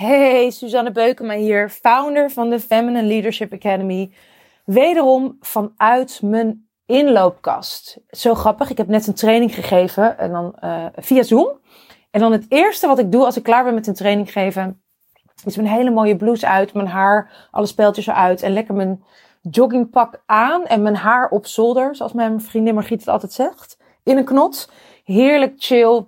Hey, 0.00 0.50
Suzanne 0.50 0.90
Beukema 0.92 1.34
hier, 1.34 1.70
founder 1.70 2.30
van 2.30 2.50
de 2.50 2.60
Feminine 2.60 3.02
Leadership 3.02 3.52
Academy. 3.52 4.12
Wederom 4.64 5.36
vanuit 5.40 6.20
mijn 6.22 6.68
inloopkast. 6.86 8.00
Zo 8.10 8.34
grappig, 8.34 8.70
ik 8.70 8.76
heb 8.76 8.88
net 8.88 9.06
een 9.06 9.14
training 9.14 9.54
gegeven 9.54 10.18
en 10.18 10.32
dan 10.32 10.54
uh, 10.64 10.86
via 10.96 11.22
Zoom. 11.22 11.58
En 12.10 12.20
dan 12.20 12.32
het 12.32 12.46
eerste 12.48 12.86
wat 12.86 12.98
ik 12.98 13.12
doe 13.12 13.24
als 13.24 13.36
ik 13.36 13.42
klaar 13.42 13.64
ben 13.64 13.74
met 13.74 13.86
een 13.86 13.94
training 13.94 14.32
geven, 14.32 14.82
is 15.44 15.56
mijn 15.56 15.68
hele 15.68 15.90
mooie 15.90 16.16
blouse 16.16 16.48
uit, 16.48 16.74
mijn 16.74 16.86
haar, 16.86 17.48
alle 17.50 17.66
speeltjes 17.66 18.06
eruit 18.06 18.42
en 18.42 18.52
lekker 18.52 18.74
mijn 18.74 19.04
joggingpak 19.40 20.22
aan 20.26 20.66
en 20.66 20.82
mijn 20.82 20.96
haar 20.96 21.28
op 21.28 21.46
zolder, 21.46 21.96
zoals 21.96 22.12
mijn 22.12 22.40
vriendin 22.40 22.74
Margriet 22.74 23.00
het 23.00 23.08
altijd 23.08 23.32
zegt, 23.32 23.78
in 24.02 24.16
een 24.16 24.24
knot. 24.24 24.70
Heerlijk 25.04 25.54
chill, 25.56 26.04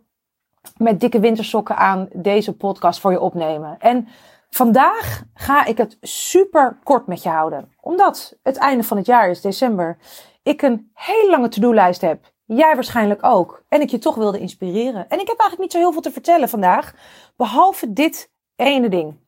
met 0.76 1.00
dikke 1.00 1.20
wintersokken 1.20 1.76
aan 1.76 2.08
deze 2.12 2.56
podcast 2.56 3.00
voor 3.00 3.11
je 3.11 3.20
opnemen. 3.20 3.76
En 3.79 4.08
vandaag 4.50 5.22
ga 5.34 5.64
ik 5.64 5.79
het 5.79 5.96
super 6.00 6.79
kort 6.82 7.07
met 7.07 7.22
je 7.22 7.29
houden. 7.29 7.72
Omdat 7.80 8.39
het 8.43 8.57
einde 8.57 8.84
van 8.84 8.96
het 8.96 9.06
jaar 9.06 9.30
is, 9.30 9.40
december. 9.40 9.98
Ik 10.43 10.62
een 10.62 10.90
hele 10.94 11.30
lange 11.30 11.48
to-do-lijst 11.48 12.00
heb. 12.00 12.30
Jij 12.44 12.75
waarschijnlijk 12.75 13.25
ook. 13.25 13.64
En 13.68 13.80
ik 13.80 13.90
je 13.90 13.98
toch 13.98 14.14
wilde 14.14 14.39
inspireren. 14.39 15.08
En 15.08 15.20
ik 15.20 15.29
heb 15.29 15.39
eigenlijk 15.39 15.58
niet 15.58 15.72
zo 15.72 15.79
heel 15.79 15.93
veel 15.93 16.00
te 16.00 16.12
vertellen 16.12 16.48
vandaag. 16.48 16.94
Behalve 17.36 17.92
dit 17.92 18.31
ene 18.56 18.89
ding. 18.89 19.20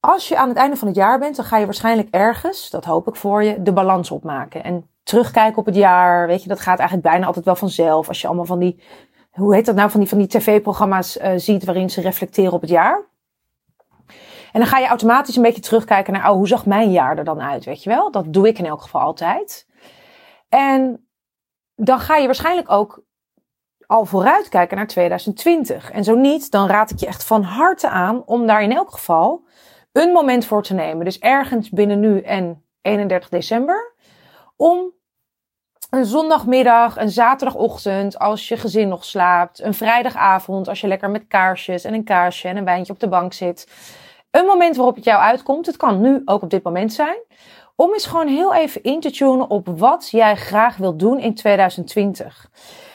Als 0.00 0.28
je 0.28 0.36
aan 0.36 0.48
het 0.48 0.56
einde 0.56 0.76
van 0.76 0.88
het 0.88 0.96
jaar 0.96 1.18
bent, 1.18 1.36
dan 1.36 1.44
ga 1.44 1.56
je 1.56 1.64
waarschijnlijk 1.64 2.08
ergens, 2.10 2.70
dat 2.70 2.84
hoop 2.84 3.08
ik 3.08 3.16
voor 3.16 3.42
je, 3.42 3.62
de 3.62 3.72
balans 3.72 4.10
opmaken. 4.10 4.64
En 4.64 4.90
terugkijken 5.02 5.58
op 5.58 5.66
het 5.66 5.74
jaar, 5.74 6.26
weet 6.26 6.42
je, 6.42 6.48
dat 6.48 6.60
gaat 6.60 6.78
eigenlijk 6.78 7.08
bijna 7.08 7.26
altijd 7.26 7.44
wel 7.44 7.56
vanzelf. 7.56 8.08
Als 8.08 8.20
je 8.20 8.26
allemaal 8.26 8.44
van 8.44 8.58
die 8.58 8.82
hoe 9.30 9.54
heet 9.54 9.66
dat 9.66 9.74
nou, 9.74 9.90
van 9.90 10.00
die, 10.00 10.08
van 10.08 10.18
die 10.18 10.26
tv-programma's 10.26 11.16
uh, 11.16 11.32
ziet 11.36 11.64
waarin 11.64 11.90
ze 11.90 12.00
reflecteren 12.00 12.52
op 12.52 12.60
het 12.60 12.70
jaar. 12.70 13.08
En 14.52 14.60
dan 14.60 14.66
ga 14.66 14.78
je 14.78 14.86
automatisch 14.86 15.36
een 15.36 15.42
beetje 15.42 15.62
terugkijken 15.62 16.12
naar, 16.12 16.30
oh, 16.30 16.36
hoe 16.36 16.48
zag 16.48 16.66
mijn 16.66 16.90
jaar 16.90 17.18
er 17.18 17.24
dan 17.24 17.40
uit, 17.40 17.64
weet 17.64 17.82
je 17.82 17.90
wel? 17.90 18.10
Dat 18.10 18.32
doe 18.32 18.48
ik 18.48 18.58
in 18.58 18.66
elk 18.66 18.82
geval 18.82 19.00
altijd. 19.00 19.66
En 20.48 21.08
dan 21.74 22.00
ga 22.00 22.16
je 22.16 22.26
waarschijnlijk 22.26 22.70
ook 22.70 23.04
al 23.86 24.04
vooruitkijken 24.04 24.76
naar 24.76 24.86
2020. 24.86 25.90
En 25.90 26.04
zo 26.04 26.14
niet, 26.14 26.50
dan 26.50 26.66
raad 26.66 26.90
ik 26.90 26.98
je 26.98 27.06
echt 27.06 27.24
van 27.24 27.42
harte 27.42 27.88
aan 27.88 28.22
om 28.26 28.46
daar 28.46 28.62
in 28.62 28.72
elk 28.72 28.90
geval 28.90 29.46
een 29.92 30.12
moment 30.12 30.44
voor 30.44 30.62
te 30.62 30.74
nemen. 30.74 31.04
Dus 31.04 31.18
ergens 31.18 31.70
binnen 31.70 32.00
nu 32.00 32.20
en 32.20 32.64
31 32.80 33.28
december. 33.28 33.94
Om 34.56 34.92
een 35.90 36.04
zondagmiddag, 36.04 36.96
een 36.96 37.10
zaterdagochtend 37.10 38.18
als 38.18 38.48
je 38.48 38.56
gezin 38.56 38.88
nog 38.88 39.04
slaapt, 39.04 39.62
een 39.62 39.74
vrijdagavond 39.74 40.68
als 40.68 40.80
je 40.80 40.86
lekker 40.86 41.10
met 41.10 41.26
kaarsjes 41.28 41.84
en 41.84 41.94
een 41.94 42.04
kaarsje 42.04 42.48
en 42.48 42.56
een 42.56 42.64
wijntje 42.64 42.92
op 42.92 43.00
de 43.00 43.08
bank 43.08 43.32
zit. 43.32 43.68
Een 44.30 44.44
moment 44.44 44.76
waarop 44.76 44.94
het 44.94 45.04
jou 45.04 45.20
uitkomt, 45.20 45.66
het 45.66 45.76
kan 45.76 46.00
nu 46.00 46.22
ook 46.24 46.42
op 46.42 46.50
dit 46.50 46.62
moment 46.62 46.92
zijn, 46.92 47.16
om 47.76 47.92
eens 47.92 48.06
gewoon 48.06 48.28
heel 48.28 48.54
even 48.54 48.82
in 48.82 49.00
te 49.00 49.10
tunen 49.10 49.50
op 49.50 49.68
wat 49.78 50.08
jij 50.10 50.36
graag 50.36 50.76
wilt 50.76 50.98
doen 50.98 51.18
in 51.18 51.34
2020. 51.34 52.50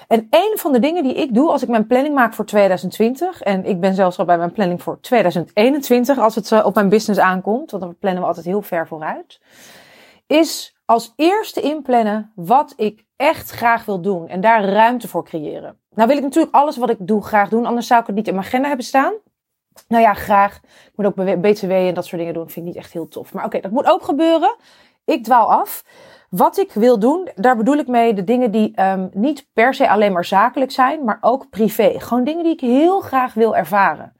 En 0.07 0.27
een 0.29 0.53
van 0.55 0.71
de 0.71 0.79
dingen 0.79 1.03
die 1.03 1.13
ik 1.13 1.33
doe 1.33 1.51
als 1.51 1.63
ik 1.63 1.69
mijn 1.69 1.87
planning 1.87 2.15
maak 2.15 2.33
voor 2.33 2.45
2020, 2.45 3.41
en 3.41 3.65
ik 3.65 3.79
ben 3.79 3.93
zelfs 3.93 4.19
al 4.19 4.25
bij 4.25 4.37
mijn 4.37 4.51
planning 4.51 4.81
voor 4.81 4.99
2021 5.01 6.17
als 6.17 6.35
het 6.35 6.63
op 6.63 6.75
mijn 6.75 6.89
business 6.89 7.19
aankomt, 7.19 7.71
want 7.71 7.83
dan 7.83 7.97
plannen 7.99 8.21
we 8.21 8.27
altijd 8.27 8.45
heel 8.45 8.61
ver 8.61 8.87
vooruit, 8.87 9.39
is 10.27 10.74
als 10.85 11.13
eerste 11.15 11.61
inplannen 11.61 12.31
wat 12.35 12.73
ik 12.75 13.05
echt 13.15 13.49
graag 13.49 13.85
wil 13.85 14.01
doen 14.01 14.27
en 14.27 14.41
daar 14.41 14.63
ruimte 14.63 15.07
voor 15.07 15.25
creëren. 15.25 15.79
Nou 15.89 16.07
wil 16.07 16.17
ik 16.17 16.23
natuurlijk 16.23 16.55
alles 16.55 16.77
wat 16.77 16.89
ik 16.89 16.97
doe 16.99 17.23
graag 17.23 17.49
doen, 17.49 17.65
anders 17.65 17.87
zou 17.87 18.01
ik 18.01 18.07
het 18.07 18.15
niet 18.15 18.27
in 18.27 18.33
mijn 18.33 18.45
agenda 18.45 18.67
hebben 18.67 18.85
staan. 18.85 19.13
Nou 19.87 20.03
ja, 20.03 20.13
graag. 20.13 20.55
Ik 20.63 20.91
moet 20.95 21.05
ook 21.05 21.41
BTW 21.41 21.71
en 21.71 21.93
dat 21.93 22.05
soort 22.05 22.17
dingen 22.17 22.33
doen. 22.33 22.49
Vind 22.49 22.67
ik 22.67 22.73
niet 22.73 22.83
echt 22.83 22.93
heel 22.93 23.07
tof. 23.07 23.33
Maar 23.33 23.45
oké, 23.45 23.59
dat 23.59 23.71
moet 23.71 23.85
ook 23.85 24.03
gebeuren. 24.03 24.55
Ik 25.05 25.23
dwaal 25.23 25.51
af. 25.51 25.83
Wat 26.29 26.57
ik 26.57 26.71
wil 26.71 26.99
doen, 26.99 27.29
daar 27.35 27.57
bedoel 27.57 27.77
ik 27.77 27.87
mee 27.87 28.13
de 28.13 28.23
dingen 28.23 28.51
die 28.51 28.81
um, 28.81 29.09
niet 29.13 29.47
per 29.53 29.73
se 29.73 29.89
alleen 29.89 30.11
maar 30.11 30.25
zakelijk 30.25 30.71
zijn, 30.71 31.03
maar 31.03 31.17
ook 31.21 31.49
privé. 31.49 31.99
Gewoon 31.99 32.23
dingen 32.23 32.43
die 32.43 32.53
ik 32.53 32.59
heel 32.59 32.99
graag 32.99 33.33
wil 33.33 33.55
ervaren. 33.55 34.14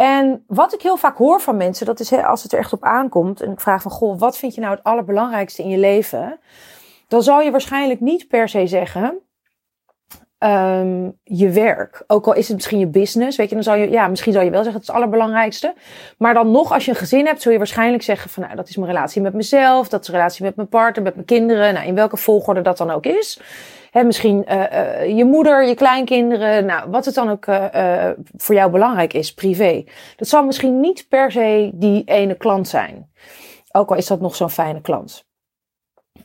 En 0.00 0.44
wat 0.46 0.74
ik 0.74 0.82
heel 0.82 0.96
vaak 0.96 1.16
hoor 1.16 1.40
van 1.40 1.56
mensen, 1.56 1.86
dat 1.86 2.00
is 2.00 2.12
als 2.12 2.42
het 2.42 2.52
er 2.52 2.58
echt 2.58 2.72
op 2.72 2.84
aankomt. 2.84 3.40
En 3.40 3.52
ik 3.52 3.60
vraag 3.60 3.82
van, 3.82 3.90
goh, 3.90 4.18
wat 4.18 4.38
vind 4.38 4.54
je 4.54 4.60
nou 4.60 4.74
het 4.74 4.84
allerbelangrijkste 4.84 5.62
in 5.62 5.68
je 5.68 5.78
leven? 5.78 6.40
Dan 7.08 7.22
zal 7.22 7.40
je 7.40 7.50
waarschijnlijk 7.50 8.00
niet 8.00 8.28
per 8.28 8.48
se 8.48 8.66
zeggen, 8.66 9.18
um, 10.38 11.18
je 11.22 11.50
werk. 11.50 12.04
Ook 12.06 12.26
al 12.26 12.34
is 12.34 12.46
het 12.46 12.56
misschien 12.56 12.78
je 12.78 12.86
business, 12.86 13.36
weet 13.36 13.48
je, 13.48 13.54
dan 13.54 13.64
zal 13.64 13.74
je, 13.74 13.90
ja, 13.90 14.08
misschien 14.08 14.32
zal 14.32 14.42
je 14.42 14.50
wel 14.50 14.62
zeggen, 14.62 14.80
het 14.80 14.88
is 14.88 14.94
het 14.94 14.96
allerbelangrijkste. 14.96 15.74
Maar 16.18 16.34
dan 16.34 16.50
nog, 16.50 16.72
als 16.72 16.84
je 16.84 16.90
een 16.90 16.96
gezin 16.96 17.26
hebt, 17.26 17.42
zul 17.42 17.52
je 17.52 17.58
waarschijnlijk 17.58 18.02
zeggen 18.02 18.30
van, 18.30 18.42
nou, 18.42 18.56
dat 18.56 18.68
is 18.68 18.76
mijn 18.76 18.92
relatie 18.92 19.22
met 19.22 19.34
mezelf, 19.34 19.88
dat 19.88 20.00
is 20.00 20.08
een 20.08 20.14
relatie 20.14 20.44
met 20.44 20.56
mijn 20.56 20.68
partner, 20.68 21.04
met 21.04 21.14
mijn 21.14 21.26
kinderen, 21.26 21.74
nou, 21.74 21.86
in 21.86 21.94
welke 21.94 22.16
volgorde 22.16 22.60
dat 22.60 22.76
dan 22.76 22.90
ook 22.90 23.06
is. 23.06 23.40
Hè, 23.90 24.04
misschien 24.04 24.44
uh, 24.48 24.54
uh, 24.72 25.16
je 25.16 25.24
moeder, 25.24 25.66
je 25.66 25.74
kleinkinderen, 25.74 26.64
nou, 26.64 26.90
wat 26.90 27.04
het 27.04 27.14
dan 27.14 27.30
ook 27.30 27.46
uh, 27.46 28.10
voor 28.36 28.54
jou 28.54 28.70
belangrijk 28.70 29.12
is, 29.12 29.34
privé. 29.34 29.84
Dat 30.16 30.28
zal 30.28 30.44
misschien 30.44 30.80
niet 30.80 31.06
per 31.08 31.32
se 31.32 31.70
die 31.74 32.02
ene 32.04 32.34
klant 32.34 32.68
zijn. 32.68 33.10
Ook 33.72 33.90
al 33.90 33.96
is 33.96 34.06
dat 34.06 34.20
nog 34.20 34.36
zo'n 34.36 34.50
fijne 34.50 34.80
klant. 34.80 35.26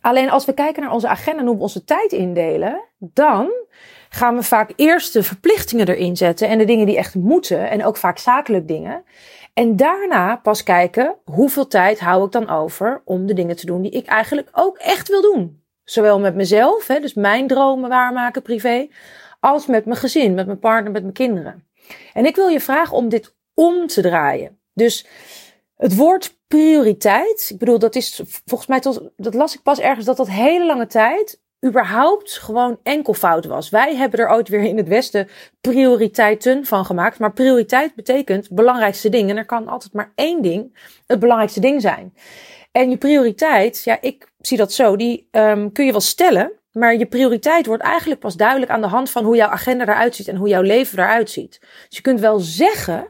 Alleen 0.02 0.30
als 0.30 0.46
we 0.46 0.54
kijken 0.54 0.84
naar 0.84 0.92
onze 0.92 1.08
agenda 1.08 1.42
en 1.42 1.48
hoe 1.48 1.56
we 1.56 1.62
onze 1.62 1.84
tijd 1.84 2.12
indelen, 2.12 2.84
dan 2.98 3.52
gaan 4.14 4.36
we 4.36 4.44
vaak 4.44 4.74
eerst 4.76 5.14
de 5.14 5.24
verplichtingen 5.24 5.88
erin 5.88 6.18
zetten 6.18 6.48
en 6.48 6.58
de 6.58 6.66
dingen 6.66 6.86
die 6.86 6.98
echt 6.98 7.16
moeten 7.16 7.70
en 7.70 7.86
ook 7.86 7.98
vaak 7.98 8.18
zakelijk 8.18 8.68
dingen. 8.68 9.04
En 9.54 9.76
daarna 9.76 10.36
pas 10.36 10.64
kijken 10.64 11.16
hoeveel 11.24 11.68
tijd 11.68 12.00
hou 12.00 12.26
ik 12.26 12.32
dan 12.32 12.50
over 12.50 13.02
om 13.06 13.26
de 13.26 13.34
dingen 13.34 13.56
te 13.56 13.66
doen 13.66 13.82
die 13.82 13.92
ik 13.92 14.06
eigenlijk 14.06 14.50
ook 14.52 14.78
echt 14.78 15.08
wil 15.08 15.22
doen. 15.22 15.64
Zowel 15.84 16.20
met 16.20 16.36
mezelf, 16.36 16.88
hè, 16.88 17.00
dus 17.00 17.14
mijn 17.14 17.48
dromen 17.48 17.90
waarmaken 17.90 18.42
privé, 18.42 18.88
als 19.40 19.66
met 19.66 19.86
mijn 19.86 19.98
gezin, 19.98 20.34
met 20.34 20.46
mijn 20.46 20.60
partner, 20.60 20.92
met 20.92 21.02
mijn 21.02 21.14
kinderen. 21.14 21.68
En 22.14 22.26
ik 22.26 22.36
wil 22.36 22.48
je 22.48 22.60
vragen 22.60 22.98
om 22.98 23.10
dit 23.10 23.36
om 23.54 23.88
te 23.88 24.02
draaien. 24.02 24.60
Dus 24.74 25.08
het 25.78 25.96
woord 25.96 26.38
prioriteit, 26.48 27.50
ik 27.50 27.58
bedoel, 27.58 27.80
dat 27.80 27.96
is 27.96 28.22
volgens 28.46 28.70
mij 28.70 28.80
tot, 28.80 29.02
dat 29.18 29.34
las 29.34 29.56
ik 29.56 29.62
pas 29.62 29.80
ergens, 29.80 30.06
dat 30.06 30.18
dat 30.18 30.30
hele 30.30 30.66
lange 30.66 30.88
tijd 30.88 31.42
überhaupt 31.66 32.38
gewoon 32.38 32.80
enkelvoud 32.84 33.46
was. 33.46 33.70
Wij 33.70 33.96
hebben 33.96 34.20
er 34.20 34.30
ooit 34.30 34.48
weer 34.48 34.64
in 34.64 34.78
het 34.78 34.88
Westen 34.88 35.28
prioriteiten 35.62 36.66
van 36.66 36.86
gemaakt. 36.86 37.20
Maar 37.20 37.34
prioriteit 37.34 37.96
betekent 37.96 38.50
belangrijkste 38.50 39.10
ding. 39.10 39.30
En 39.30 39.38
er 39.38 39.46
kan 39.46 39.68
altijd 39.68 39.94
maar 39.94 40.12
één 40.16 40.42
ding 40.42 40.78
het 41.08 41.20
belangrijkste 41.20 41.60
ding 41.60 41.82
zijn. 41.82 42.14
En 42.72 42.90
je 42.90 42.98
prioriteit, 42.98 43.84
ja, 43.84 43.98
ik 44.02 44.32
zie 44.42 44.58
dat 44.58 44.74
zo, 44.74 44.96
die 44.96 45.28
um, 45.32 45.72
kun 45.72 45.86
je 45.86 45.92
wel 45.92 46.02
stellen. 46.02 46.52
Maar 46.72 46.96
je 46.96 47.06
prioriteit 47.06 47.66
wordt 47.66 47.84
eigenlijk 47.84 48.20
pas 48.20 48.36
duidelijk 48.36 48.72
aan 48.72 48.82
de 48.82 48.88
hand 48.88 49.10
van 49.10 49.24
hoe 49.24 49.36
jouw 49.36 49.50
agenda 49.50 49.84
eruit 49.84 50.16
ziet 50.16 50.28
en 50.28 50.36
hoe 50.36 50.48
jouw 50.48 50.62
leven 50.62 51.00
eruit 51.00 51.30
ziet. 51.30 51.60
Dus 51.62 51.98
je 51.98 52.02
kunt 52.02 52.20
wel 52.20 52.40
zeggen 52.40 53.08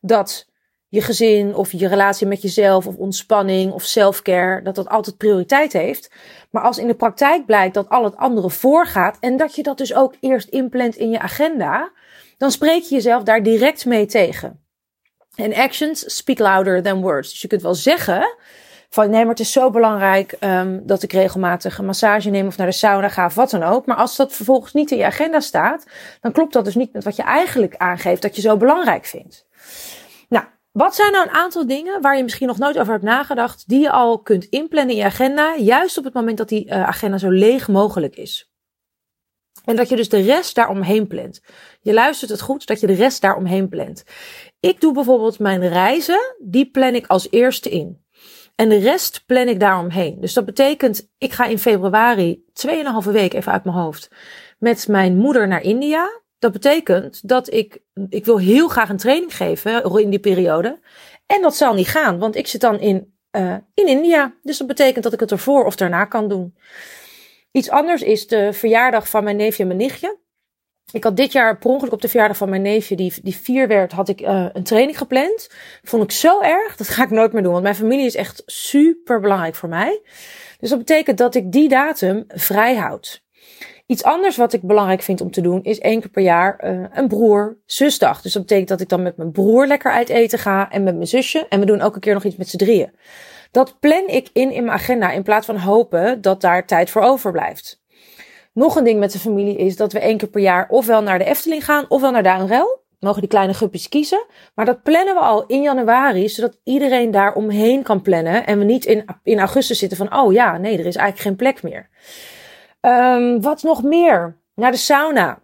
dat 0.00 0.46
je 0.92 1.00
gezin 1.00 1.54
of 1.54 1.72
je 1.72 1.88
relatie 1.88 2.26
met 2.26 2.42
jezelf 2.42 2.86
of 2.86 2.96
ontspanning 2.96 3.72
of 3.72 3.84
selfcare, 3.84 4.62
dat 4.62 4.74
dat 4.74 4.88
altijd 4.88 5.16
prioriteit 5.16 5.72
heeft. 5.72 6.10
Maar 6.50 6.62
als 6.62 6.78
in 6.78 6.86
de 6.86 6.94
praktijk 6.94 7.46
blijkt 7.46 7.74
dat 7.74 7.88
al 7.88 8.04
het 8.04 8.16
andere 8.16 8.50
voorgaat 8.50 9.16
en 9.20 9.36
dat 9.36 9.54
je 9.54 9.62
dat 9.62 9.78
dus 9.78 9.94
ook 9.94 10.14
eerst 10.20 10.48
inplant 10.48 10.96
in 10.96 11.10
je 11.10 11.18
agenda, 11.18 11.92
dan 12.36 12.50
spreek 12.50 12.82
je 12.82 12.94
jezelf 12.94 13.22
daar 13.22 13.42
direct 13.42 13.84
mee 13.84 14.06
tegen. 14.06 14.60
En 15.34 15.54
actions 15.54 16.16
speak 16.16 16.38
louder 16.38 16.82
than 16.82 17.00
words. 17.00 17.30
Dus 17.30 17.40
je 17.40 17.48
kunt 17.48 17.62
wel 17.62 17.74
zeggen 17.74 18.36
van 18.88 19.10
nee, 19.10 19.20
maar 19.20 19.30
het 19.30 19.40
is 19.40 19.52
zo 19.52 19.70
belangrijk 19.70 20.36
um, 20.40 20.82
dat 20.86 21.02
ik 21.02 21.12
regelmatig 21.12 21.78
een 21.78 21.84
massage 21.84 22.30
neem 22.30 22.46
of 22.46 22.56
naar 22.56 22.66
de 22.66 22.72
sauna 22.72 23.08
ga 23.08 23.26
of 23.26 23.34
wat 23.34 23.50
dan 23.50 23.62
ook. 23.62 23.86
Maar 23.86 23.96
als 23.96 24.16
dat 24.16 24.32
vervolgens 24.32 24.72
niet 24.72 24.90
in 24.90 24.98
je 24.98 25.04
agenda 25.04 25.40
staat, 25.40 25.86
dan 26.20 26.32
klopt 26.32 26.52
dat 26.52 26.64
dus 26.64 26.74
niet 26.74 26.92
met 26.92 27.04
wat 27.04 27.16
je 27.16 27.22
eigenlijk 27.22 27.76
aangeeft 27.76 28.22
dat 28.22 28.36
je 28.36 28.42
zo 28.42 28.56
belangrijk 28.56 29.04
vindt. 29.04 29.46
Wat 30.72 30.94
zijn 30.94 31.12
nou 31.12 31.28
een 31.28 31.34
aantal 31.34 31.66
dingen 31.66 32.00
waar 32.00 32.16
je 32.16 32.22
misschien 32.22 32.46
nog 32.46 32.58
nooit 32.58 32.78
over 32.78 32.92
hebt 32.92 33.04
nagedacht, 33.04 33.68
die 33.68 33.80
je 33.80 33.90
al 33.90 34.18
kunt 34.18 34.44
inplannen 34.44 34.94
in 34.94 35.00
je 35.00 35.06
agenda, 35.06 35.56
juist 35.56 35.98
op 35.98 36.04
het 36.04 36.14
moment 36.14 36.38
dat 36.38 36.48
die 36.48 36.66
uh, 36.66 36.82
agenda 36.86 37.18
zo 37.18 37.30
leeg 37.30 37.68
mogelijk 37.68 38.16
is? 38.16 38.52
En 39.64 39.76
dat 39.76 39.88
je 39.88 39.96
dus 39.96 40.08
de 40.08 40.20
rest 40.20 40.54
daaromheen 40.54 41.06
plant. 41.06 41.40
Je 41.80 41.92
luistert 41.92 42.30
het 42.30 42.40
goed, 42.40 42.66
dat 42.66 42.80
je 42.80 42.86
de 42.86 42.92
rest 42.92 43.20
daaromheen 43.20 43.68
plant. 43.68 44.04
Ik 44.60 44.80
doe 44.80 44.92
bijvoorbeeld 44.92 45.38
mijn 45.38 45.68
reizen, 45.68 46.36
die 46.38 46.70
plan 46.70 46.94
ik 46.94 47.06
als 47.06 47.30
eerste 47.30 47.70
in. 47.70 48.04
En 48.54 48.68
de 48.68 48.78
rest 48.78 49.22
plan 49.26 49.48
ik 49.48 49.60
daaromheen. 49.60 50.20
Dus 50.20 50.32
dat 50.32 50.44
betekent, 50.44 51.08
ik 51.18 51.32
ga 51.32 51.44
in 51.44 51.58
februari 51.58 52.44
2,5 53.04 53.10
week 53.10 53.32
even 53.32 53.52
uit 53.52 53.64
mijn 53.64 53.76
hoofd 53.76 54.10
met 54.58 54.88
mijn 54.88 55.16
moeder 55.16 55.48
naar 55.48 55.62
India. 55.62 56.20
Dat 56.42 56.52
betekent 56.52 57.28
dat 57.28 57.52
ik, 57.52 57.78
ik 58.08 58.24
wil 58.24 58.38
heel 58.38 58.68
graag 58.68 58.88
een 58.88 58.96
training 58.96 59.36
geven 59.36 60.00
in 60.00 60.10
die 60.10 60.18
periode. 60.18 60.80
En 61.26 61.42
dat 61.42 61.56
zal 61.56 61.74
niet 61.74 61.88
gaan, 61.88 62.18
want 62.18 62.36
ik 62.36 62.46
zit 62.46 62.60
dan 62.60 62.80
in, 62.80 63.14
uh, 63.36 63.56
in 63.74 63.86
India. 63.86 64.34
Dus 64.42 64.58
dat 64.58 64.66
betekent 64.66 65.04
dat 65.04 65.12
ik 65.12 65.20
het 65.20 65.30
ervoor 65.30 65.64
of 65.64 65.76
daarna 65.76 66.04
kan 66.04 66.28
doen. 66.28 66.56
Iets 67.50 67.70
anders 67.70 68.02
is 68.02 68.26
de 68.26 68.52
verjaardag 68.52 69.08
van 69.08 69.24
mijn 69.24 69.36
neefje 69.36 69.62
en 69.62 69.68
mijn 69.68 69.80
nichtje. 69.80 70.18
ik 70.92 71.04
had 71.04 71.16
dit 71.16 71.32
jaar 71.32 71.58
per 71.58 71.70
ongeluk 71.70 71.92
op 71.92 72.02
de 72.02 72.08
verjaardag 72.08 72.36
van 72.36 72.48
mijn 72.48 72.62
neefje, 72.62 72.96
die, 72.96 73.14
die 73.22 73.36
vier 73.36 73.68
werd, 73.68 73.92
had 73.92 74.08
ik 74.08 74.20
uh, 74.20 74.46
een 74.52 74.64
training 74.64 74.98
gepland. 74.98 75.50
Vond 75.82 76.02
ik 76.02 76.10
zo 76.10 76.40
erg, 76.40 76.76
dat 76.76 76.88
ga 76.88 77.02
ik 77.02 77.10
nooit 77.10 77.32
meer 77.32 77.42
doen. 77.42 77.52
Want 77.52 77.64
mijn 77.64 77.74
familie 77.74 78.06
is 78.06 78.16
echt 78.16 78.42
super 78.46 79.20
belangrijk 79.20 79.54
voor 79.54 79.68
mij. 79.68 80.00
Dus 80.58 80.70
dat 80.70 80.78
betekent 80.78 81.18
dat 81.18 81.34
ik 81.34 81.52
die 81.52 81.68
datum 81.68 82.24
vrij 82.28 82.76
houd. 82.76 83.22
Iets 83.86 84.02
anders 84.02 84.36
wat 84.36 84.52
ik 84.52 84.62
belangrijk 84.62 85.02
vind 85.02 85.20
om 85.20 85.30
te 85.30 85.40
doen, 85.40 85.62
is 85.62 85.78
één 85.78 86.00
keer 86.00 86.10
per 86.10 86.22
jaar 86.22 86.60
uh, 86.64 86.86
een 86.92 87.08
broer-zusdag. 87.08 88.22
Dus 88.22 88.32
dat 88.32 88.42
betekent 88.42 88.68
dat 88.68 88.80
ik 88.80 88.88
dan 88.88 89.02
met 89.02 89.16
mijn 89.16 89.32
broer 89.32 89.66
lekker 89.66 89.92
uit 89.92 90.08
eten 90.08 90.38
ga 90.38 90.70
en 90.70 90.82
met 90.82 90.94
mijn 90.94 91.06
zusje. 91.06 91.46
En 91.48 91.60
we 91.60 91.66
doen 91.66 91.80
ook 91.80 91.94
een 91.94 92.00
keer 92.00 92.14
nog 92.14 92.24
iets 92.24 92.36
met 92.36 92.48
z'n 92.48 92.56
drieën. 92.56 92.92
Dat 93.50 93.80
plan 93.80 94.06
ik 94.06 94.28
in 94.32 94.50
in 94.50 94.64
mijn 94.64 94.78
agenda 94.78 95.10
in 95.10 95.22
plaats 95.22 95.46
van 95.46 95.56
hopen 95.56 96.20
dat 96.20 96.40
daar 96.40 96.66
tijd 96.66 96.90
voor 96.90 97.02
overblijft. 97.02 97.80
Nog 98.52 98.76
een 98.76 98.84
ding 98.84 98.98
met 98.98 99.12
de 99.12 99.18
familie 99.18 99.56
is 99.56 99.76
dat 99.76 99.92
we 99.92 99.98
één 99.98 100.18
keer 100.18 100.28
per 100.28 100.40
jaar 100.40 100.68
ofwel 100.68 101.02
naar 101.02 101.18
de 101.18 101.24
Efteling 101.24 101.64
gaan 101.64 101.84
ofwel 101.88 102.10
naar 102.10 102.22
Duinrel. 102.22 102.80
Mogen 102.98 103.20
die 103.20 103.30
kleine 103.30 103.54
guppies 103.54 103.88
kiezen. 103.88 104.24
Maar 104.54 104.64
dat 104.64 104.82
plannen 104.82 105.14
we 105.14 105.20
al 105.20 105.46
in 105.46 105.62
januari, 105.62 106.28
zodat 106.28 106.58
iedereen 106.64 107.10
daar 107.10 107.34
omheen 107.34 107.82
kan 107.82 108.02
plannen. 108.02 108.46
En 108.46 108.58
we 108.58 108.64
niet 108.64 108.84
in, 108.84 109.04
in 109.22 109.38
augustus 109.38 109.78
zitten 109.78 109.98
van, 109.98 110.16
oh 110.18 110.32
ja, 110.32 110.58
nee, 110.58 110.78
er 110.78 110.86
is 110.86 110.96
eigenlijk 110.96 111.18
geen 111.18 111.36
plek 111.36 111.62
meer. 111.62 111.88
Um, 112.86 113.40
wat 113.40 113.62
nog 113.62 113.82
meer? 113.82 114.36
Naar 114.54 114.70
de 114.70 114.76
sauna. 114.76 115.40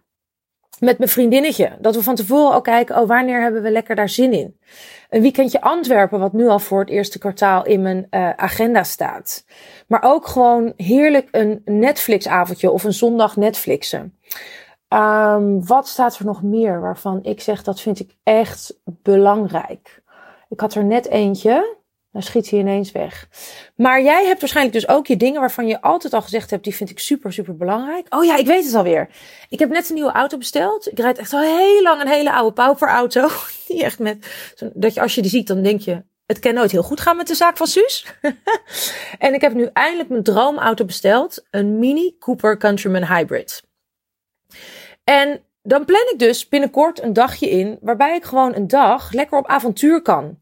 Met 0.79 0.97
mijn 0.97 1.09
vriendinnetje. 1.09 1.77
Dat 1.79 1.95
we 1.95 2.03
van 2.03 2.15
tevoren 2.15 2.53
al 2.53 2.61
kijken, 2.61 2.97
oh, 2.97 3.07
wanneer 3.07 3.41
hebben 3.41 3.61
we 3.61 3.71
lekker 3.71 3.95
daar 3.95 4.09
zin 4.09 4.33
in? 4.33 4.59
Een 5.09 5.21
weekendje 5.21 5.61
Antwerpen, 5.61 6.19
wat 6.19 6.33
nu 6.33 6.47
al 6.47 6.59
voor 6.59 6.79
het 6.79 6.89
eerste 6.89 7.19
kwartaal 7.19 7.65
in 7.65 7.81
mijn 7.81 8.07
uh, 8.09 8.29
agenda 8.29 8.83
staat. 8.83 9.45
Maar 9.87 10.03
ook 10.03 10.27
gewoon 10.27 10.73
heerlijk 10.75 11.27
een 11.31 11.61
Netflix-avondje 11.65 12.71
of 12.71 12.83
een 12.83 12.93
zondag 12.93 13.35
Netflixen. 13.35 14.17
Um, 14.93 15.65
wat 15.65 15.87
staat 15.87 16.17
er 16.17 16.25
nog 16.25 16.43
meer 16.43 16.81
waarvan 16.81 17.23
ik 17.23 17.41
zeg 17.41 17.63
dat 17.63 17.81
vind 17.81 17.99
ik 17.99 18.15
echt 18.23 18.79
belangrijk? 18.85 20.01
Ik 20.49 20.59
had 20.59 20.73
er 20.73 20.83
net 20.83 21.07
eentje. 21.07 21.77
Dan 22.11 22.21
schiet 22.21 22.49
hij 22.49 22.59
ineens 22.59 22.91
weg. 22.91 23.27
Maar 23.75 24.01
jij 24.01 24.25
hebt 24.25 24.39
waarschijnlijk 24.39 24.75
dus 24.75 24.87
ook 24.87 25.07
je 25.07 25.17
dingen 25.17 25.39
waarvan 25.39 25.67
je 25.67 25.81
altijd 25.81 26.13
al 26.13 26.21
gezegd 26.21 26.49
hebt, 26.49 26.63
die 26.63 26.75
vind 26.75 26.89
ik 26.89 26.99
super, 26.99 27.33
super 27.33 27.55
belangrijk. 27.55 28.15
Oh 28.15 28.25
ja, 28.25 28.37
ik 28.37 28.45
weet 28.45 28.65
het 28.65 28.73
alweer. 28.73 29.09
Ik 29.49 29.59
heb 29.59 29.69
net 29.69 29.89
een 29.89 29.95
nieuwe 29.95 30.11
auto 30.11 30.37
besteld. 30.37 30.91
Ik 30.91 30.99
rijd 30.99 31.17
echt 31.17 31.33
al 31.33 31.41
heel 31.41 31.81
lang 31.81 32.01
een 32.01 32.07
hele 32.07 32.33
oude 32.33 32.53
pauperauto. 32.53 33.27
Die 33.67 33.83
echt 33.89 33.99
met, 33.99 34.27
dat 34.73 34.93
je 34.93 35.01
als 35.01 35.15
je 35.15 35.21
die 35.21 35.31
ziet, 35.31 35.47
dan 35.47 35.63
denk 35.63 35.81
je, 35.81 36.03
het 36.25 36.39
kan 36.39 36.53
nooit 36.53 36.71
heel 36.71 36.83
goed 36.83 36.99
gaan 36.99 37.17
met 37.17 37.27
de 37.27 37.35
zaak 37.35 37.57
van 37.57 37.67
Suus. 37.67 38.05
en 39.17 39.33
ik 39.33 39.41
heb 39.41 39.53
nu 39.53 39.69
eindelijk 39.73 40.09
mijn 40.09 40.23
droomauto 40.23 40.85
besteld. 40.85 41.45
Een 41.51 41.79
Mini 41.79 42.15
Cooper 42.19 42.57
Countryman 42.57 43.05
Hybrid. 43.05 43.63
En 45.03 45.43
dan 45.69 45.85
plan 45.85 46.09
ik 46.11 46.19
dus 46.19 46.47
binnenkort 46.47 47.01
een 47.01 47.13
dagje 47.13 47.49
in 47.49 47.77
waarbij 47.81 48.15
ik 48.15 48.23
gewoon 48.23 48.55
een 48.55 48.67
dag 48.67 49.11
lekker 49.11 49.37
op 49.37 49.47
avontuur 49.47 50.01
kan. 50.01 50.39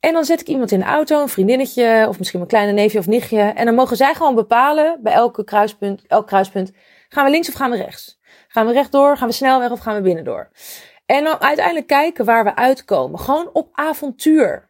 En 0.00 0.12
dan 0.12 0.24
zet 0.24 0.40
ik 0.40 0.46
iemand 0.46 0.70
in 0.72 0.78
de 0.78 0.84
auto, 0.84 1.22
een 1.22 1.28
vriendinnetje 1.28 2.06
of 2.08 2.18
misschien 2.18 2.38
mijn 2.38 2.50
kleine 2.50 2.72
neefje 2.72 2.98
of 2.98 3.06
nichtje. 3.06 3.40
En 3.40 3.64
dan 3.64 3.74
mogen 3.74 3.96
zij 3.96 4.14
gewoon 4.14 4.34
bepalen 4.34 4.98
bij 5.02 5.12
elke 5.12 5.44
kruispunt, 5.44 6.02
elk 6.06 6.26
kruispunt, 6.26 6.72
gaan 7.08 7.24
we 7.24 7.30
links 7.30 7.48
of 7.48 7.54
gaan 7.54 7.70
we 7.70 7.76
rechts? 7.76 8.20
Gaan 8.48 8.66
we 8.66 8.72
rechtdoor, 8.72 9.16
gaan 9.16 9.28
we 9.28 9.34
snelweg 9.34 9.70
of 9.70 9.80
gaan 9.80 9.94
we 9.96 10.02
binnendoor? 10.02 10.50
En 11.06 11.24
dan 11.24 11.40
uiteindelijk 11.40 11.86
kijken 11.86 12.24
waar 12.24 12.44
we 12.44 12.56
uitkomen. 12.56 13.20
Gewoon 13.20 13.50
op 13.52 13.68
avontuur. 13.72 14.68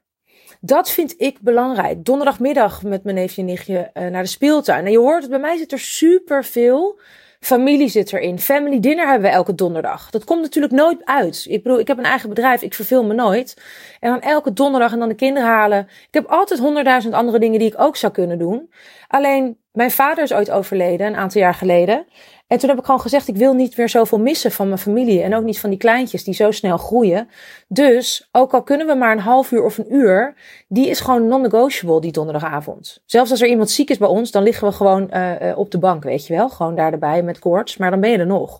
Dat 0.60 0.90
vind 0.90 1.14
ik 1.16 1.40
belangrijk. 1.40 2.04
Donderdagmiddag 2.04 2.82
met 2.82 3.04
mijn 3.04 3.16
neefje 3.16 3.40
en 3.40 3.46
nichtje 3.46 3.90
uh, 3.94 4.06
naar 4.06 4.22
de 4.22 4.28
speeltuin. 4.28 4.84
En 4.84 4.90
je 4.90 4.98
hoort 4.98 5.22
het, 5.22 5.30
bij 5.30 5.40
mij 5.40 5.56
zit 5.56 5.72
er 5.72 5.78
super 5.78 6.44
veel 6.44 7.00
Familie 7.46 7.88
zit 7.88 8.12
erin. 8.12 8.38
Family 8.38 8.80
dinner 8.80 9.06
hebben 9.06 9.30
we 9.30 9.36
elke 9.36 9.54
donderdag. 9.54 10.10
Dat 10.10 10.24
komt 10.24 10.40
natuurlijk 10.42 10.72
nooit 10.72 11.04
uit. 11.04 11.46
Ik 11.48 11.62
bedoel, 11.62 11.78
ik 11.78 11.86
heb 11.86 11.98
een 11.98 12.04
eigen 12.04 12.28
bedrijf. 12.28 12.62
Ik 12.62 12.74
verveel 12.74 13.04
me 13.04 13.14
nooit. 13.14 13.56
En 14.00 14.10
dan 14.10 14.20
elke 14.20 14.52
donderdag 14.52 14.92
en 14.92 14.98
dan 14.98 15.08
de 15.08 15.14
kinderen 15.14 15.48
halen. 15.48 15.88
Ik 15.88 16.14
heb 16.14 16.26
altijd 16.26 16.60
honderdduizend 16.60 17.14
andere 17.14 17.38
dingen 17.38 17.58
die 17.58 17.68
ik 17.68 17.80
ook 17.80 17.96
zou 17.96 18.12
kunnen 18.12 18.38
doen. 18.38 18.70
Alleen, 19.08 19.58
mijn 19.76 19.90
vader 19.90 20.24
is 20.24 20.32
ooit 20.32 20.50
overleden, 20.50 21.06
een 21.06 21.16
aantal 21.16 21.40
jaar 21.40 21.54
geleden. 21.54 22.06
En 22.46 22.58
toen 22.58 22.68
heb 22.68 22.78
ik 22.78 22.84
gewoon 22.84 23.00
gezegd, 23.00 23.28
ik 23.28 23.36
wil 23.36 23.52
niet 23.52 23.76
meer 23.76 23.88
zoveel 23.88 24.18
missen 24.18 24.52
van 24.52 24.66
mijn 24.66 24.78
familie. 24.78 25.22
En 25.22 25.34
ook 25.34 25.44
niet 25.44 25.60
van 25.60 25.70
die 25.70 25.78
kleintjes 25.78 26.24
die 26.24 26.34
zo 26.34 26.50
snel 26.50 26.76
groeien. 26.76 27.28
Dus, 27.68 28.28
ook 28.32 28.54
al 28.54 28.62
kunnen 28.62 28.86
we 28.86 28.94
maar 28.94 29.12
een 29.12 29.18
half 29.18 29.50
uur 29.50 29.64
of 29.64 29.78
een 29.78 29.94
uur, 29.94 30.34
die 30.68 30.88
is 30.88 31.00
gewoon 31.00 31.26
non-negotiable 31.26 32.00
die 32.00 32.12
donderdagavond. 32.12 33.02
Zelfs 33.06 33.30
als 33.30 33.40
er 33.40 33.48
iemand 33.48 33.70
ziek 33.70 33.90
is 33.90 33.98
bij 33.98 34.08
ons, 34.08 34.30
dan 34.30 34.42
liggen 34.42 34.68
we 34.68 34.74
gewoon 34.74 35.10
uh, 35.12 35.58
op 35.58 35.70
de 35.70 35.78
bank, 35.78 36.02
weet 36.02 36.26
je 36.26 36.34
wel. 36.34 36.48
Gewoon 36.48 36.74
daar 36.74 36.92
erbij 36.92 37.22
met 37.22 37.38
koorts, 37.38 37.76
maar 37.76 37.90
dan 37.90 38.00
ben 38.00 38.10
je 38.10 38.18
er 38.18 38.26
nog. 38.26 38.58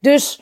Dus 0.00 0.40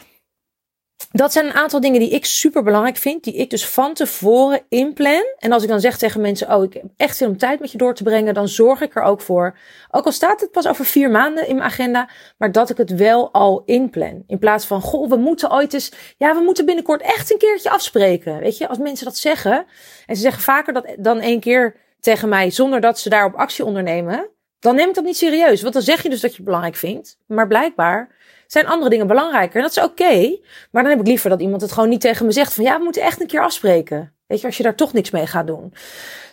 dat 1.12 1.33
zijn 1.33 1.47
een 1.47 1.55
aantal 1.55 1.81
dingen 1.81 2.01
die 2.01 2.11
ik 2.11 2.25
super 2.25 2.62
belangrijk 2.62 2.97
vind, 2.97 3.25
die 3.25 3.35
ik 3.35 3.51
dus 3.51 3.67
van 3.67 3.95
tevoren 3.95 4.62
inplan. 4.69 5.25
En 5.39 5.53
als 5.53 5.62
ik 5.62 5.69
dan 5.69 5.81
zeg 5.81 5.99
tegen 5.99 6.21
mensen, 6.21 6.55
oh, 6.55 6.65
ik 6.65 6.73
heb 6.73 6.85
echt 6.97 7.17
zin 7.17 7.29
om 7.29 7.37
tijd 7.37 7.61
met 7.61 7.73
je 7.73 7.79
door 7.79 7.95
te 7.95 8.03
brengen, 8.03 8.35
dan 8.35 8.49
zorg 8.49 8.81
ik 8.81 8.95
er 8.95 9.03
ook 9.03 9.21
voor. 9.21 9.59
Ook 9.91 10.05
al 10.05 10.12
staat 10.12 10.41
het 10.41 10.51
pas 10.51 10.69
over 10.69 10.85
vier 10.85 11.11
maanden 11.11 11.49
in 11.49 11.55
mijn 11.55 11.67
agenda, 11.67 12.09
maar 12.39 12.53
dat 12.53 12.71
ik 12.71 12.77
het 12.77 12.95
wel 12.95 13.33
al 13.33 13.62
inplan. 13.65 14.23
In 14.27 14.39
plaats 14.39 14.65
van, 14.65 14.81
goh, 14.81 15.09
we 15.09 15.17
moeten 15.17 15.53
ooit 15.53 15.75
eens, 15.75 15.93
ja, 16.17 16.35
we 16.35 16.43
moeten 16.43 16.65
binnenkort 16.65 17.03
echt 17.03 17.33
een 17.33 17.39
keertje 17.39 17.71
afspreken. 17.71 18.39
Weet 18.39 18.59
je, 18.59 18.69
als 18.69 18.79
mensen 18.79 19.05
dat 19.05 19.17
zeggen, 19.17 19.67
en 20.06 20.17
ze 20.17 20.23
zeggen 20.23 20.43
vaker 20.43 20.73
dat 20.73 20.87
dan 20.99 21.21
één 21.21 21.41
keer 21.41 21.77
tegen 22.01 22.29
mij, 22.29 22.51
zonder 22.51 22.81
dat 22.81 22.99
ze 22.99 23.09
daarop 23.09 23.35
actie 23.35 23.65
ondernemen, 23.65 24.29
dan 24.61 24.75
neem 24.75 24.89
ik 24.89 24.95
dat 24.95 25.05
niet 25.05 25.17
serieus. 25.17 25.63
Want 25.63 25.75
dan 25.75 25.83
zeg 25.83 26.03
je 26.03 26.11
dus 26.11 26.21
dat 26.21 26.31
je 26.31 26.37
het 26.37 26.45
belangrijk 26.45 26.77
vindt, 26.77 27.19
maar 27.27 27.47
blijkbaar 27.47 28.09
zijn 28.52 28.67
andere 28.67 28.91
dingen 28.91 29.06
belangrijker. 29.06 29.56
En 29.56 29.62
dat 29.62 29.76
is 29.76 29.82
oké. 29.82 30.38
maar 30.70 30.82
dan 30.82 30.93
heb 30.93 31.00
ik 31.00 31.06
liever 31.06 31.31
dat 31.31 31.41
iemand 31.41 31.62
het 31.62 31.73
gewoon 31.73 31.88
niet 31.88 32.00
tegen 32.00 32.26
me 32.26 32.32
zegt 32.32 32.55
van 32.55 32.64
ja, 32.64 32.79
we 32.79 32.85
moeten 32.85 33.02
echt 33.02 33.20
een 33.20 33.26
keer 33.26 33.43
afspreken. 33.43 34.14
Weet 34.26 34.41
je, 34.41 34.47
als 34.47 34.56
je 34.56 34.62
daar 34.62 34.75
toch 34.75 34.93
niks 34.93 35.11
mee 35.11 35.26
gaat 35.26 35.47
doen. 35.47 35.75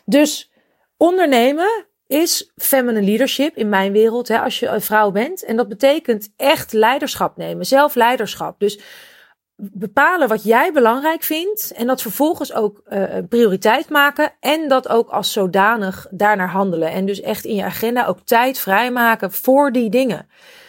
Dus 0.05 0.51
ondernemen 0.97 1.85
is 2.07 2.51
feminine 2.55 3.05
leadership 3.05 3.55
in 3.55 3.69
mijn 3.69 3.91
wereld, 3.91 4.27
hè, 4.27 4.39
als 4.39 4.59
je 4.59 4.67
een 4.67 4.81
vrouw 4.81 5.11
bent. 5.11 5.43
En 5.43 5.55
dat 5.55 5.67
betekent 5.67 6.33
echt 6.35 6.73
leiderschap 6.73 7.37
nemen, 7.37 7.65
zelfleiderschap. 7.65 8.59
Dus 8.59 8.79
bepalen 9.55 10.27
wat 10.27 10.43
jij 10.43 10.71
belangrijk 10.71 11.23
vindt 11.23 11.71
en 11.71 11.87
dat 11.87 12.01
vervolgens 12.01 12.53
ook 12.53 12.81
uh, 12.89 13.03
prioriteit 13.29 13.89
maken 13.89 14.31
en 14.39 14.67
dat 14.67 14.87
ook 14.87 15.09
als 15.09 15.31
zodanig 15.31 16.07
daarnaar 16.11 16.49
handelen. 16.49 16.91
En 16.91 17.05
dus 17.05 17.21
echt 17.21 17.45
in 17.45 17.55
je 17.55 17.63
agenda 17.63 18.05
ook 18.05 18.19
tijd 18.19 18.59
vrijmaken 18.59 19.31
voor 19.31 19.71
die 19.71 19.89
dingen. 19.89 20.27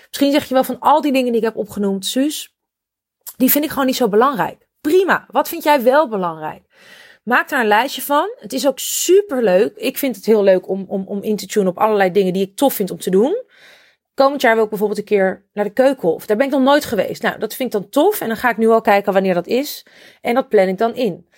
Misschien 0.08 0.32
zeg 0.32 0.44
je 0.49 0.55
wel 0.55 0.64
van 0.64 0.78
al 0.78 1.00
die 1.00 1.12
dingen 1.12 1.32
die 1.32 1.40
ik 1.40 1.46
heb 1.46 1.56
opgenoemd, 1.56 2.06
Suus, 2.06 2.56
die 3.37 3.50
vind 3.50 3.64
ik 3.64 3.70
gewoon 3.70 3.87
niet 3.87 3.96
zo 3.96 4.08
belangrijk. 4.08 4.69
Prima. 4.81 5.26
Wat 5.31 5.49
vind 5.49 5.62
jij 5.62 5.82
wel 5.82 6.08
belangrijk? 6.08 6.62
Maak 7.22 7.49
daar 7.49 7.60
een 7.60 7.66
lijstje 7.66 8.02
van. 8.02 8.34
Het 8.38 8.52
is 8.52 8.66
ook 8.66 8.78
super 8.78 9.42
leuk. 9.42 9.76
Ik 9.76 9.99
vind 9.99 10.16
het 10.16 10.26
heel 10.26 10.42
leuk 10.42 10.68
om, 10.68 10.85
om, 10.88 11.04
om 11.06 11.23
in 11.23 11.37
te 11.37 11.47
tunen 11.47 11.68
op 11.68 11.78
allerlei 11.78 12.11
dingen 12.11 12.32
die 12.32 12.47
ik 12.47 12.56
tof 12.56 12.75
vind 12.75 12.90
om 12.90 12.99
te 12.99 13.11
doen. 13.11 13.42
Komend 14.14 14.40
jaar 14.40 14.54
wil 14.54 14.64
ik 14.64 14.68
bijvoorbeeld 14.71 14.99
een 14.99 15.04
keer 15.04 15.47
naar 15.52 15.64
de 15.64 15.73
keukenhof. 15.73 16.26
Daar 16.26 16.37
ben 16.37 16.47
ik 16.47 16.52
nog 16.52 16.62
nooit 16.62 16.85
geweest. 16.85 17.23
Nou, 17.23 17.38
dat 17.38 17.54
vind 17.54 17.75
ik 17.75 17.80
dan 17.80 17.90
tof. 17.90 18.21
En 18.21 18.28
dan 18.28 18.37
ga 18.37 18.50
ik 18.50 18.56
nu 18.56 18.68
al 18.68 18.80
kijken 18.80 19.12
wanneer 19.12 19.35
dat 19.35 19.47
is. 19.47 19.87
En 20.21 20.35
dat 20.35 20.49
plan 20.49 20.68
ik 20.68 20.78
dan 20.78 20.94
in. 20.94 21.28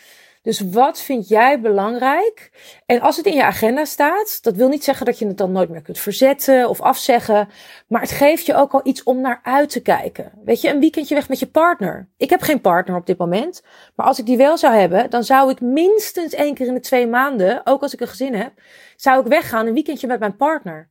Dus 0.43 0.61
wat 0.61 1.01
vind 1.01 1.29
jij 1.29 1.61
belangrijk? 1.61 2.51
En 2.87 3.01
als 3.01 3.17
het 3.17 3.27
in 3.27 3.35
je 3.35 3.45
agenda 3.45 3.85
staat, 3.85 4.43
dat 4.43 4.55
wil 4.55 4.69
niet 4.69 4.85
zeggen 4.85 5.07
dat 5.07 5.19
je 5.19 5.27
het 5.27 5.39
dan 5.39 5.53
nooit 5.53 5.69
meer 5.69 5.83
kunt 5.83 5.99
verzetten 5.99 6.69
of 6.69 6.81
afzeggen. 6.81 7.49
Maar 7.89 8.01
het 8.01 8.11
geeft 8.11 8.47
je 8.47 8.55
ook 8.55 8.73
al 8.73 8.81
iets 8.83 9.03
om 9.03 9.21
naar 9.21 9.41
uit 9.43 9.71
te 9.71 9.83
kijken. 9.83 10.33
Weet 10.45 10.61
je, 10.61 10.69
een 10.69 10.81
weekendje 10.81 11.15
weg 11.15 11.29
met 11.29 11.39
je 11.39 11.47
partner. 11.47 12.09
Ik 12.17 12.31
heb 12.31 12.41
geen 12.41 12.61
partner 12.61 12.97
op 12.97 13.07
dit 13.07 13.19
moment. 13.19 13.63
Maar 13.95 14.07
als 14.07 14.19
ik 14.19 14.27
die 14.27 14.37
wel 14.37 14.59
zou 14.59 14.75
hebben, 14.75 15.11
dan 15.11 15.25
zou 15.25 15.51
ik 15.51 15.61
minstens 15.61 16.35
één 16.35 16.55
keer 16.55 16.67
in 16.67 16.75
de 16.75 16.81
twee 16.81 17.07
maanden, 17.07 17.61
ook 17.65 17.83
als 17.83 17.95
ik 17.95 18.01
een 18.01 18.09
gezin 18.09 18.35
heb, 18.35 18.53
zou 18.97 19.21
ik 19.21 19.27
weggaan 19.27 19.67
een 19.67 19.75
weekendje 19.75 20.07
met 20.07 20.21
mijn 20.21 20.37
partner. 20.37 20.91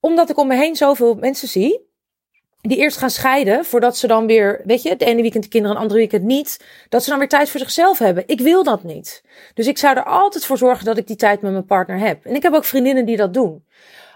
Omdat 0.00 0.30
ik 0.30 0.38
om 0.38 0.46
me 0.46 0.56
heen 0.56 0.76
zoveel 0.76 1.14
mensen 1.14 1.48
zie 1.48 1.90
die 2.68 2.78
eerst 2.78 2.96
gaan 2.96 3.10
scheiden 3.10 3.64
voordat 3.64 3.96
ze 3.96 4.06
dan 4.06 4.26
weer, 4.26 4.60
weet 4.64 4.82
je, 4.82 4.88
het 4.88 5.02
ene 5.02 5.22
weekend 5.22 5.42
de 5.42 5.48
kinderen, 5.48 5.76
een 5.76 5.82
andere 5.82 6.00
weekend 6.00 6.22
niet, 6.22 6.64
dat 6.88 7.02
ze 7.02 7.10
dan 7.10 7.18
weer 7.18 7.28
tijd 7.28 7.50
voor 7.50 7.60
zichzelf 7.60 7.98
hebben. 7.98 8.24
Ik 8.26 8.40
wil 8.40 8.64
dat 8.64 8.82
niet. 8.82 9.22
Dus 9.54 9.66
ik 9.66 9.78
zou 9.78 9.96
er 9.96 10.04
altijd 10.04 10.44
voor 10.44 10.58
zorgen 10.58 10.84
dat 10.84 10.96
ik 10.96 11.06
die 11.06 11.16
tijd 11.16 11.42
met 11.42 11.52
mijn 11.52 11.64
partner 11.64 11.98
heb. 11.98 12.24
En 12.24 12.34
ik 12.34 12.42
heb 12.42 12.52
ook 12.52 12.64
vriendinnen 12.64 13.04
die 13.04 13.16
dat 13.16 13.34
doen. 13.34 13.64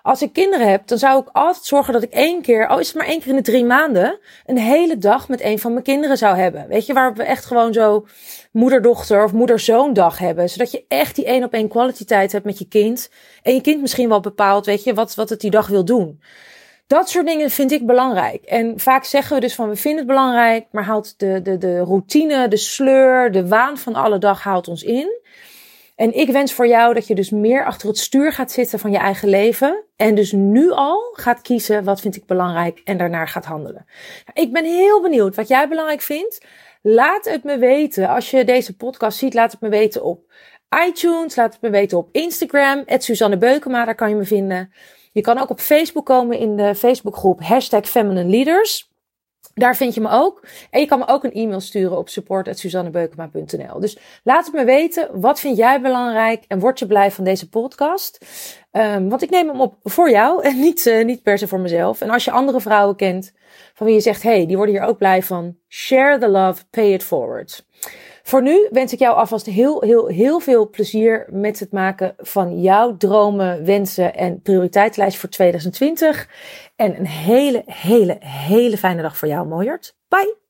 Als 0.03 0.23
ik 0.23 0.33
kinderen 0.33 0.69
heb, 0.69 0.87
dan 0.87 0.99
zou 0.99 1.21
ik 1.21 1.29
altijd 1.33 1.65
zorgen 1.65 1.93
dat 1.93 2.03
ik 2.03 2.13
één 2.13 2.43
keer, 2.43 2.67
al 2.67 2.79
is 2.79 2.87
het 2.87 2.97
maar 2.97 3.07
één 3.07 3.21
keer 3.21 3.29
in 3.29 3.37
de 3.37 3.43
drie 3.43 3.65
maanden, 3.65 4.19
een 4.45 4.59
hele 4.59 4.99
dag 4.99 5.29
met 5.29 5.43
een 5.43 5.59
van 5.59 5.73
mijn 5.73 5.85
kinderen 5.85 6.17
zou 6.17 6.37
hebben. 6.37 6.69
Weet 6.69 6.87
je, 6.87 6.93
waar 6.93 7.15
we 7.15 7.23
echt 7.23 7.45
gewoon 7.45 7.73
zo 7.73 8.07
moeder-dochter 8.53 9.25
of 9.25 9.33
moeder-zoon 9.33 9.93
dag 9.93 10.19
hebben. 10.19 10.49
Zodat 10.49 10.71
je 10.71 10.85
echt 10.89 11.15
die 11.15 11.25
één 11.25 11.45
op 11.45 11.53
één 11.53 11.95
tijd 12.07 12.33
hebt 12.33 12.45
met 12.45 12.59
je 12.59 12.69
kind. 12.69 13.11
En 13.43 13.55
je 13.55 13.61
kind 13.61 13.81
misschien 13.81 14.09
wel 14.09 14.21
bepaalt, 14.21 14.67
weet 14.67 14.85
je, 14.85 14.95
wat, 14.95 15.15
wat 15.15 15.29
het 15.29 15.41
die 15.41 15.51
dag 15.51 15.67
wil 15.67 15.85
doen. 15.85 16.21
Dat 16.87 17.09
soort 17.09 17.27
dingen 17.27 17.51
vind 17.51 17.73
ik 17.73 17.87
belangrijk. 17.87 18.45
En 18.45 18.81
vaak 18.81 19.05
zeggen 19.05 19.35
we 19.35 19.41
dus 19.41 19.55
van 19.55 19.69
we 19.69 19.77
vinden 19.77 19.99
het 19.99 20.09
belangrijk, 20.09 20.67
maar 20.71 20.85
haalt 20.85 21.19
de, 21.19 21.43
de, 21.43 21.59
de 21.59 21.79
routine, 21.79 22.49
de 22.49 22.57
sleur, 22.57 23.33
de 23.33 23.49
waan 23.49 23.79
van 23.79 23.95
alle 23.95 24.19
dag 24.19 24.43
haalt 24.43 24.69
ons 24.69 24.83
in. 24.83 25.21
En 25.97 26.15
ik 26.15 26.31
wens 26.31 26.53
voor 26.53 26.67
jou 26.67 26.95
dat 26.95 27.07
je 27.07 27.15
dus 27.15 27.31
meer 27.31 27.65
achter 27.65 27.89
het 27.89 27.99
stuur 27.99 28.33
gaat 28.33 28.53
zitten 28.53 28.79
van 28.79 28.91
je 28.91 28.99
eigen 28.99 29.29
leven. 29.29 29.85
En 29.97 30.15
dus 30.15 30.33
nu 30.33 30.71
al 30.71 31.11
gaat 31.13 31.43
kiezen 31.43 31.85
wat 31.85 32.01
vind 32.01 32.17
ik 32.17 32.27
belangrijk 32.27 32.81
en 32.85 32.97
daarnaar 32.99 33.29
gaat 33.29 33.45
handelen. 33.45 33.87
Ik 34.33 34.53
ben 34.53 34.65
heel 34.65 35.03
benieuwd 35.03 35.37
wat 35.37 35.49
jij 35.49 35.69
belangrijk 35.69 36.01
vindt. 36.01 36.47
Laat 36.83 37.25
het 37.25 37.45
me 37.45 37.59
weten. 37.59 38.09
Als 38.09 38.31
je 38.31 38.45
deze 38.45 38.77
podcast 38.77 39.19
ziet, 39.19 39.35
laat 39.35 39.53
het 39.53 39.61
me 39.61 39.69
weten 39.69 40.05
op 40.05 40.33
iTunes. 40.87 41.37
Laat 41.37 41.53
het 41.53 41.63
me 41.63 41.71
weten 41.71 41.99
op 41.99 42.09
Instagram. 42.13 42.85
Suzanne 42.87 43.37
Beukema, 43.39 43.85
daar 43.85 43.95
kan 43.95 44.09
je 44.09 44.15
me 44.15 44.25
vinden. 44.25 44.73
Je 45.17 45.23
kan 45.23 45.39
ook 45.39 45.51
op 45.51 45.61
Facebook 45.61 46.07
komen 46.07 46.39
in 46.39 46.57
de 46.57 46.75
Facebookgroep 46.75 47.43
hashtag 47.43 47.89
Feminine 47.89 48.31
Leaders. 48.31 48.91
Daar 49.55 49.77
vind 49.77 49.95
je 49.95 50.01
me 50.01 50.09
ook. 50.11 50.45
En 50.71 50.81
je 50.81 50.87
kan 50.87 50.99
me 50.99 51.09
ook 51.09 51.25
een 51.25 51.33
e-mail 51.33 51.61
sturen 51.61 51.99
op 51.99 52.09
support.suzannebeukema.nl. 52.09 53.81
Dus 53.81 53.99
laat 54.23 54.45
het 54.45 54.55
me 54.55 54.65
weten. 54.65 55.21
Wat 55.21 55.41
vind 55.41 55.57
jij 55.57 55.81
belangrijk? 55.81 56.45
En 56.49 56.59
word 56.59 56.79
je 56.79 56.87
blij 56.87 57.11
van 57.11 57.25
deze 57.25 57.49
podcast? 57.49 58.27
Um, 58.73 59.09
want 59.09 59.23
ik 59.23 59.31
neem 59.31 59.49
hem 59.49 59.61
op 59.61 59.75
voor 59.83 60.11
jou 60.11 60.43
en 60.49 60.61
niet, 60.61 60.87
uh, 60.87 61.05
niet 61.05 61.23
per 61.23 61.39
se 61.39 61.49
voor 61.49 61.61
mezelf. 61.61 62.01
En 62.01 62.11
als 62.11 62.25
je 62.25 62.31
andere 62.31 62.61
vrouwen 62.61 62.97
kent 62.97 63.33
van 63.75 63.87
wie 63.87 63.95
je 63.95 64.01
zegt, 64.01 64.23
hey, 64.23 64.47
die 64.47 64.57
worden 64.57 64.75
hier 64.75 64.85
ook 64.85 64.99
blij 64.99 65.23
van. 65.23 65.57
Share 65.69 66.19
the 66.19 66.29
love, 66.29 66.65
pay 66.71 66.93
it 66.93 67.03
forward. 67.03 67.67
Voor 68.27 68.43
nu 68.43 68.69
wens 68.71 68.93
ik 68.93 68.99
jou 68.99 69.17
alvast 69.17 69.47
heel, 69.47 69.81
heel, 69.81 70.07
heel 70.07 70.41
veel 70.41 70.71
plezier 70.71 71.27
met 71.31 71.59
het 71.59 71.73
maken 71.73 72.15
van 72.19 72.61
jouw 72.61 72.97
dromen, 72.97 73.65
wensen 73.65 74.15
en 74.15 74.43
prioriteitslijst 74.43 75.19
voor 75.19 75.29
2020. 75.29 76.29
En 76.77 76.99
een 76.99 77.07
hele, 77.07 77.63
hele, 77.67 78.17
hele 78.21 78.79
fijne 78.79 79.03
dag 79.03 79.17
voor 79.17 79.29
jou, 79.29 79.47
Mooiert. 79.47 79.97
Bye! 80.09 80.46